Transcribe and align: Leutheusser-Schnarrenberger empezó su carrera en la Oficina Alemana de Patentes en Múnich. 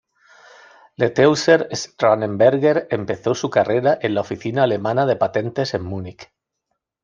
Leutheusser-Schnarrenberger 0.95 2.87
empezó 2.89 3.35
su 3.35 3.51
carrera 3.51 3.99
en 4.01 4.15
la 4.15 4.21
Oficina 4.21 4.63
Alemana 4.63 5.05
de 5.05 5.15
Patentes 5.15 5.75
en 5.75 5.83
Múnich. 5.83 6.33